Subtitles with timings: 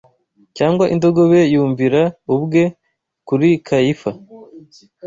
[0.57, 2.01] cyangwa indogobe Yumvira
[2.35, 2.63] ubwe
[3.27, 4.11] kuri Kayifa